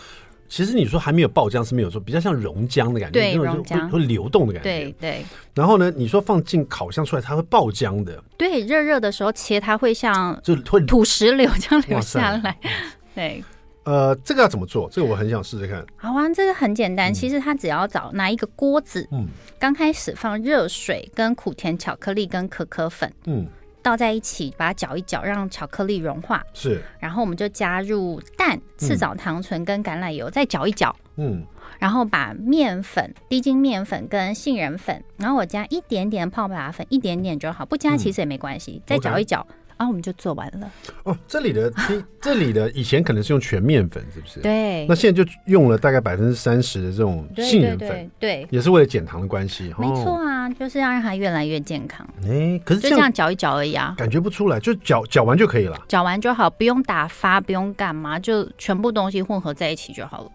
[0.48, 5.26] 其实你说还没有爆浆是没有说，比较像溶浆的感觉，对，溶浆会流动的感觉，对对。
[5.56, 8.24] 然后呢，你说放进烤箱出来，它会爆浆的。
[8.38, 12.56] 对，热热的时候切，它会像就会土石流这样流下来，
[13.16, 13.44] 对。
[13.86, 14.90] 呃，这个要怎么做？
[14.92, 15.86] 这个我很想试试看。
[15.96, 17.14] 好啊，这个很简单。
[17.14, 23.48] 其实它只要找拿一个锅子，嗯，刚开始放热水、跟苦甜巧克力、跟可可粉，嗯，
[23.82, 26.44] 倒在一起，把它搅一搅，让巧克力融化。
[26.54, 26.82] 是。
[27.00, 31.46] 然后我们就加入蛋、赤藻糖醇跟橄榄油，再搅一搅，嗯。
[31.78, 38.82] 然后把面粉、低筋面粉跟杏仁粉，然后我加一点点泡泡粉，一点点就好，不加其实也没关系。
[38.86, 39.46] 再搅一搅。
[39.48, 40.72] 然后我们就做完了。
[41.04, 41.72] 哦，这里的
[42.22, 44.40] 这里的以前可能是用全面粉，是不是？
[44.40, 44.86] 对。
[44.88, 49.74] 那现在就用了大概百分之三十的这种杏仁粉，对，对，也是为了减糖的关系。
[49.78, 52.08] 没错啊，就是要让它越来越健康。
[52.24, 55.78] 哎，可是就这样搅一搅而已啊，感觉不出来，就搅搅完就可以了。
[55.88, 60.32] 搅完就好，不用打发，不用干嘛，就全部东西混合在一起就好了。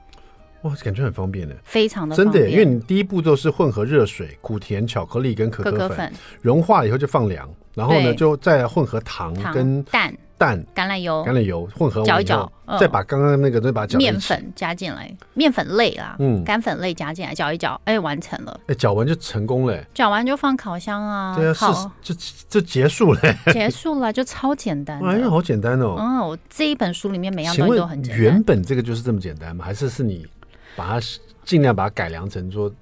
[0.63, 7.49] 哇，感觉很方便呢，非常的真的，因为你第一步骤是混合热水、苦甜巧克力跟可可粉，可可粉融化了以后就放凉。
[7.75, 10.15] 然后呢，就再混合糖跟蛋。
[10.41, 22.15] 蛋、橄榄油、橄榄油混合搅一搅，再把刚刚那个再把面粉加进来，面粉类啦，嗯，干粉类加进来搅一搅，哎，完成了，哎，搅完就成功了，搅完就放烤箱啊，对啊，好，就
[22.49, 23.21] 就结束了，
[23.53, 29.63] 结束了， 就超简单，哎呀，好简单哦，嗯，我这一本书里面每样东西都很简单，原本这个就是这么简单吗？
[29.63, 30.27] 还是是你
[30.75, 31.07] 把它
[31.45, 32.73] 尽量把它改良成说，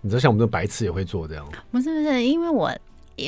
[0.00, 1.46] 你知道像我们这种白痴也会做这样？
[1.70, 2.74] 不是不是，因为我。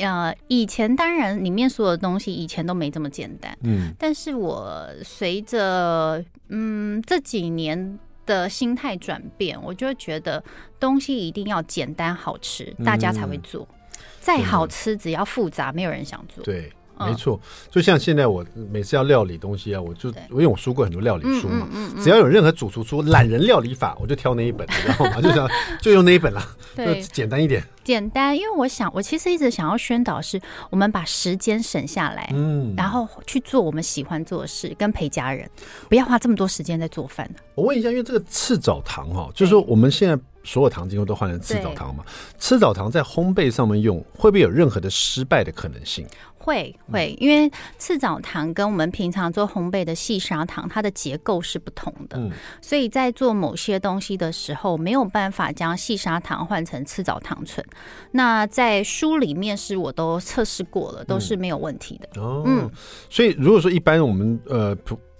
[0.01, 10.43] 呃，以前当然里面所有的东西以前都没这么简单，嗯，但是我随着嗯这几年的心态转变，我就觉得
[10.79, 13.77] 东西一定要简单好吃，大家才会做，嗯、
[14.19, 16.71] 再好吃只要复杂，没有人想做，对。
[16.99, 21.67] 没错，就像现在我每次要料理东西啊，我就因为我书过很多料理书嘛，
[22.01, 25.47] 只要有任何主厨出懒人料理法，我就挑那一本，然后嘛， 就想
[25.81, 28.35] 就用那一本啦，对，简单一点，简单。
[28.35, 35.49] 因为我想，我其实一直想要宣导是，我们把时间省下来，嗯，然后去做我们喜欢做的事，跟陪家人，
[35.89, 37.29] 不要花这么多时间在做饭。
[37.55, 42.03] 我问一下，因为这个赤藻糖哈，就是说我们现在所有糖精都换成赤藻糖嘛，
[42.39, 46.05] 赤藻糖在烘焙上面用，会不会有任何的失败的可能性？
[46.47, 52.31] 会会，因为赤藻糖跟我们平常做烘焙的细砂糖，它的结构是不同的，嗯、
[52.61, 57.65] 所以在做某些东西的时候，没有办法将细砂糖换成赤藻糖醇。
[58.11, 62.07] 那在书里面是我都测试过了，都是没有问题的。
[62.15, 62.71] 嗯、哦，嗯，
[63.09, 64.73] 所以如果说一般我们呃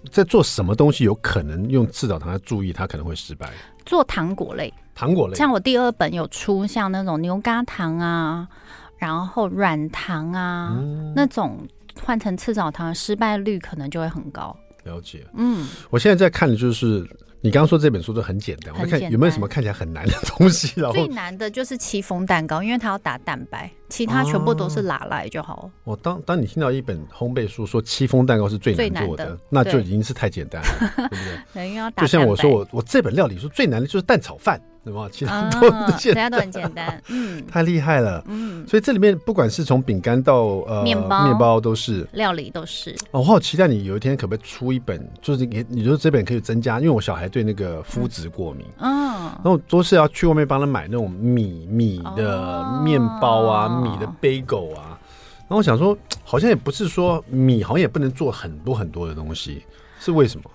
[0.09, 3.51] 在做什么东西有可能用赤藻糖来注意，它可能会失败。
[3.85, 8.47] 做糖果类，糖果类，像我第二本有出像那种牛轧糖啊。
[8.97, 11.57] 然后软糖啊，嗯、那种
[12.01, 14.55] 换成赤藻糖，失败率可能就会很高。
[14.83, 17.07] 了解，嗯，我现在在看的就是。
[17.39, 20.81] 你刚刚说这本书都很简单，我看有没有什么看起来很难的东西。
[20.81, 25.69] 然后最难的就是戚风蛋糕，因为它要打蛋白，其他全部都是拿来就好。
[25.83, 31.15] 我当当你听到一本烘焙书说戚风蛋糕是最难做的，那就已经是太简单了，对不
[31.53, 31.69] 对？
[31.69, 35.08] 因为就像我说，我我这本料理书最难的就是蛋炒饭，对吧？
[35.12, 38.65] 其他都其他都很简单，嗯， 太厉害了，嗯。
[38.67, 42.95] 所以这里面不管是从饼干到呃面包，面包都是料理都是。
[43.12, 47.28] 我好期待你有一天可不可以出一本，就是你你说这本可以增加，因为我小孩。
[47.28, 49.12] 对那个麸质过敏，嗯，
[49.43, 54.97] 然后都是要去外面帮他买那种米米的面包啊，米的 bagel 啊。
[55.41, 59.62] 然后我想说，好像也不是说米好像也不能做很多很多的东西，
[60.00, 60.50] 是为什么？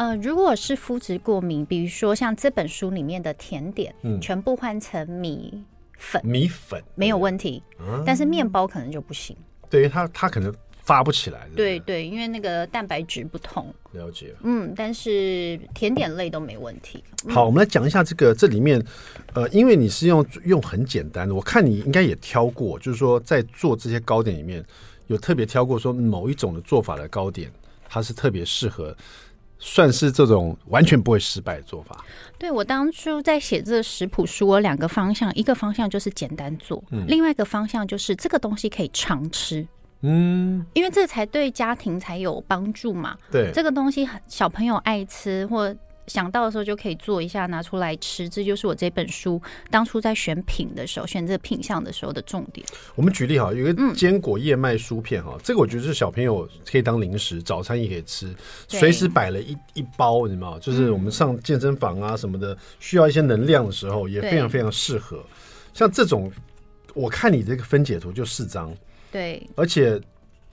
[0.00, 5.62] 呃，如果是肤质过敏，比如说像这本书里面的甜点，嗯，全部换成米
[5.98, 7.62] 粉，米粉没有问题，
[8.06, 9.36] 但是面包可能就不行。
[9.68, 10.50] 对于它，它可能。
[10.82, 13.72] 发不起来，对对，因为那个蛋白质不同。
[13.92, 17.04] 了解，嗯，但是甜点类都没问题。
[17.26, 18.82] 嗯、好，我们来讲一下这个这里面，
[19.34, 24.64] 呃，因为你是用用很简单的，我看你应该也挑过，就是说在做这些糕点里面
[25.06, 27.52] 有特别挑过，说某一种的做法的糕点，
[27.88, 28.96] 它是特别适合，
[29.60, 32.04] 算是这种完全不会失败的做法。
[32.38, 39.64] 对，我当初在写这个食谱书，我两个方向，一个方向就是简单做，嗯、另外一个方向就是这个东西可以常吃。
[40.00, 43.14] 嗯，因为这才对家庭才有帮助嘛。
[43.30, 45.76] 对，这个东西小朋友爱吃，或
[46.10, 48.28] 想到的时候就可以做一下拿出来吃。
[48.28, 52.66] 这就是我这本书当初在选品的时候，选这个品相的时候的重点。
[52.96, 58.34] 我们举例哈，有一个坚果燕麦酥片哈，嗯、这个我觉得是小朋友可以当零食，早餐也可以吃，
[58.66, 60.58] 随时摆了一一包，你知道吗？
[60.60, 65.24] 就是我们上健身房啊什么的，需要一些能量的时候，也非常非常适合。
[65.72, 66.30] 像这种，
[66.92, 68.74] 我看你这个分解图就四张。
[69.12, 70.00] 对，而且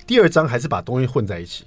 [0.06, 1.64] 第二张还是把东西混在一起，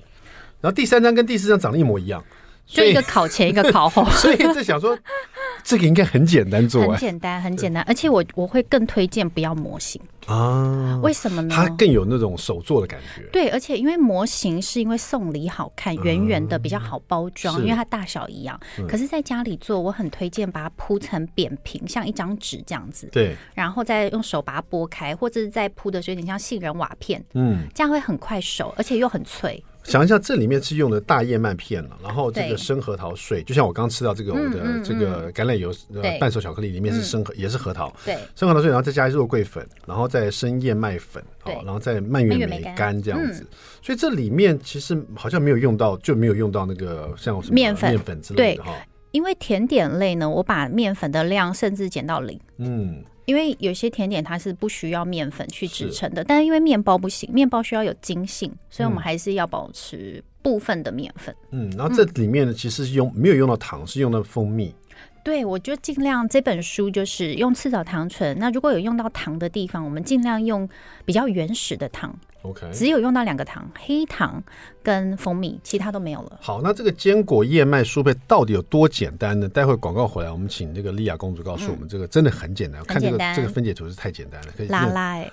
[0.60, 2.24] 然后第三张跟第四张长得一模一样，
[2.70, 4.96] 就一个考前一个考后， 所以就想说
[5.64, 10.00] 这个应该很简单做，很简单，很简单，而且我我会更推荐不要模型。
[10.26, 11.54] 啊，为什么呢？
[11.54, 13.22] 它更有那种手做的感觉。
[13.32, 18.58] 对，而且因为模型是因为送礼好看，圆圆的比较好包装，因为它大小一样。
[18.88, 23.08] 可是在家里做，我很推荐把它铺成扁平，像一张纸这样子。
[23.10, 23.34] 对。
[23.54, 27.22] 然后再用手把它剥开，或者是再铺的有点像杏仁瓦片。
[27.34, 27.66] 嗯。
[27.74, 29.62] 这样会很快熟，而且又很脆。
[29.84, 35.72] 想一下，这里面是用的大燕麦片了，然后这个生核桃碎，就像我刚吃到这个我的这个橄榄油
[36.18, 37.94] 半熟巧克力里面是生核，也是核桃。
[38.04, 38.16] 对。
[38.34, 40.30] 生核桃碎，然后再加肉桂粉，然后再。
[40.40, 43.44] 生燕麦粉，好，然后再蔓越莓干这样子，
[43.82, 48.72] 所以这里面其实好像没有用到，就没有用到那个像什么面粉、面粉之类的哈。
[49.10, 52.40] 因为甜点类呢，我把面粉的量甚至减到零。
[52.56, 61.34] 嗯，因为有些甜点它是不需要面粉去制成的，但是因为面包不行，面包需要有筋性，所以我们还是要保持部分的面粉。
[61.50, 64.74] 嗯，然后这里面呢，其实是用没有用到糖，是用的蜂蜜。
[65.22, 68.38] 对，我就尽量这本书就是用赤藻糖醇。
[68.38, 70.68] 那如果有用到糖的地方，我们尽量用
[71.04, 74.42] 比较原始的糖，OK，只有用到两个糖，黑糖
[74.82, 76.38] 跟蜂蜜，其他都没有了。
[76.40, 79.48] 好，那这个坚果燕麦酥配到底有多简单呢？
[79.48, 82.80] 待会广告回来，我们请这个莉亚公主告诉我们，这个真的很简单。
[82.80, 85.30] 嗯、看这个这个分解图是太简单了，可以拉拉 哎。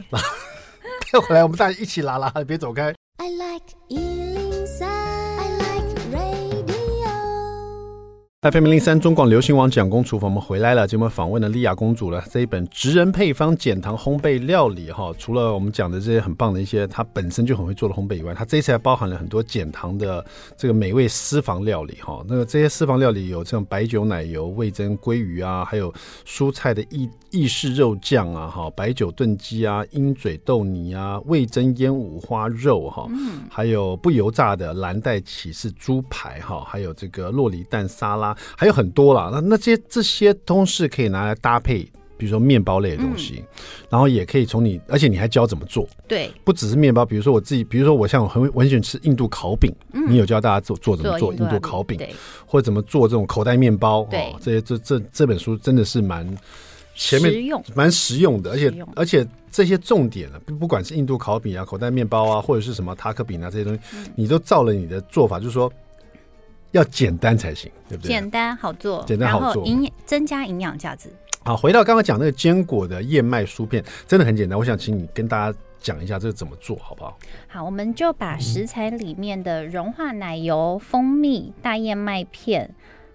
[1.11, 2.93] 待会来我们大家一起拉拉，别走开。
[3.17, 4.26] I like
[8.43, 10.87] FM 零零三中广流行网蒋公厨房，我们回来了。
[10.87, 12.23] 今天访问了莉亚公主了。
[12.29, 20.23] 这一本职人配方减糖烘焙料理哈，除了我们讲的这些很棒的一些，她本身就很会做的烘焙以外，它这次还包含了很多减糖的
[20.55, 22.23] 这个美味私房料理哈。
[22.27, 25.91] 那个这些私房料理有这种白酒奶油味增鲑鱼啊，还有
[26.23, 33.41] 蔬菜的意意式肉酱啊，哈，白酒炖鸡啊，鹰嘴豆泥啊，味噌腌五花肉哈，嗯。
[33.49, 38.35] 还有不油炸的蓝带起士猪排哈，还有这个洛梨蛋沙拉。
[38.55, 41.83] 还有很多啦，那那些这些都是可以拿来搭配，
[42.17, 43.45] 比如说面包类的东西，嗯、
[43.89, 51.99] 然后也可以从你，而且你还教怎么做，对，不只是面包，比如说我自己，比如说我像我很我很喜欢吃印度烤饼，嗯、你有教大家做做怎么做印度烤饼，
[52.45, 56.27] 或者怎么做这种口袋面包，对，哦、这些这这这本书真的是蛮
[56.97, 65.71] 前面实用，蛮实用的，而且而且这些重点呢，不管是印度烤饼啊、口袋面包啊，或者是什么塔克饼啊这些东西，嗯、你都照了你的做法，就是说。
[66.71, 68.09] 要简单才行，对不对？
[68.09, 71.09] 简单好做，简单好做，营养增加营养价值。
[71.45, 74.59] 好，回到刚刚讲那个坚果的燕麦酥片，真的很简单。
[74.59, 77.17] 我想请你跟大家讲一下这个怎么做好不好？
[77.47, 82.69] 好，我们就把食材里面的融化奶油、蜂蜜、大燕麦片、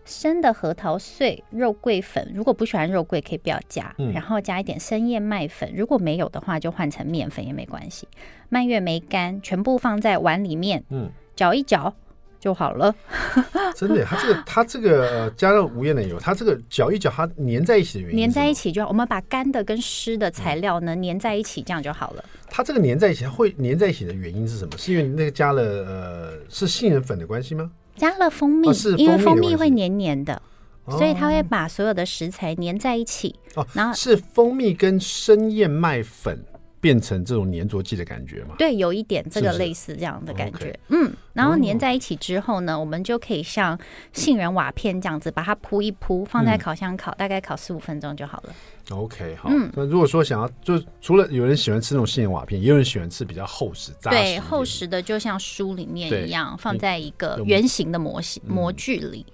[0.05, 8.09] 生的核桃碎、肉桂粉，如果不喜欢肉桂可以不要加，嗯、然后加一点生燕麦粉，如果没有的话就换成面粉也没关系。
[8.49, 11.95] 蔓越莓干全部放在碗里面，嗯，搅一搅。
[12.43, 12.93] 就好了，
[13.77, 18.89] 真的，它这个它这个加上无盐奶油，它这个搅一搅，它粘在一起的原因，粘在一起就好。
[18.89, 22.25] 我们把干的跟湿的材料呢粘在一起，这样就好了。
[22.51, 24.77] 它这个粘在一起，它会粘在一起的原因是什么？
[24.77, 27.71] 是因为那个加了呃，是杏仁粉的关系吗？
[28.03, 30.43] 加了蜂蜜，哦、蜂蜜，因为蜂蜜会黏黏的，
[30.87, 33.37] 哦、所以它会把所有的食材黏在一起。
[33.55, 36.45] 哦，然后是蜂蜜跟生燕麦粉。
[36.83, 38.57] 变成这种粘着剂的感觉吗？
[38.59, 40.59] 对，有一点这个类似这样的感觉。
[40.59, 43.79] 是是嗯，然后粘在一起之后呢，哦、我们就可以像
[44.13, 48.53] 杏仁瓦片这样子，把它铺一铺，放在烤箱烤，嗯、大概烤四五分钟就好了。
[48.91, 49.49] OK，好。
[49.53, 54.17] 嗯，那如果说想要，就除了有人喜欢吃那种杏仁瓦片，也有人喜欢吃比较厚实、扎实。
[54.17, 59.25] 对，厚实的就像书里面一样，放在一个圆形的模型模具里。
[59.29, 59.33] 嗯，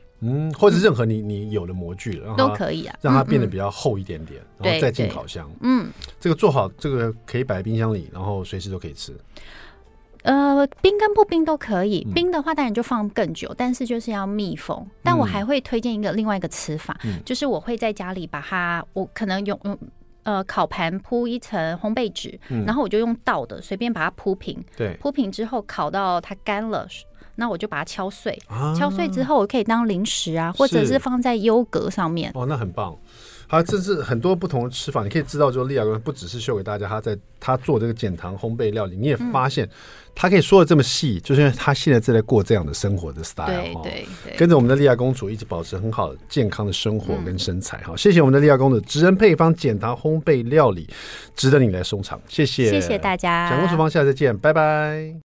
[0.58, 5.48] 或者任何你你有的模具，然后都可以啊，让它变得比较厚一点点，然后再进烤箱。
[5.60, 5.88] 嗯，
[6.18, 9.16] 这个做好，这个可以摆在冰箱里，然后随时都可以吃。
[10.24, 14.84] 呃，冰跟不冰都可以，冰的话当然就放更久，但是就是要密封。
[15.02, 19.78] 但我还会推荐一个另外一个吃法，就是我会在家里把它，我可能用用
[20.24, 26.86] 呃烤盘铺一层烘焙纸，然后我就用倒的随便把它铺平，对，铺平之后烤到它干了。
[27.39, 32.32] 那我就把它敲碎，啊、敲碎之后我可以当零食啊，或者是放在优格上面。
[32.34, 32.95] 哦，那很棒。
[33.51, 39.66] 好，这是很多不同的吃法，你可以知道，就利亚公主不只是秀给大家，他在他做这个减糖烘焙料理，你也发现
[40.14, 47.95] 他可以说的这么细，嗯、就是因为他现在正在过这样的生活的 style 对对对，跟着我们的利亚公主一直保持很好健康的生活跟身材哈。
[47.95, 50.86] 嗯、谢谢我们的利亚公主，职人配方减糖烘焙料理，
[51.34, 52.20] 值得你来收藏。
[52.28, 53.49] 谢谢，谢谢大家。
[53.49, 55.14] 蒋公厨房，下次再见，拜拜。